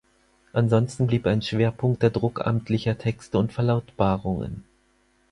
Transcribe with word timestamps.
Ansonsten 0.51 1.05
blieb 1.05 1.27
ein 1.27 1.43
Schwerpunkt 1.43 2.01
der 2.01 2.09
Druck 2.09 2.47
amtlicher 2.47 2.97
Texte 2.97 3.37
und 3.37 3.53
Verlautbarungen. 3.53 4.63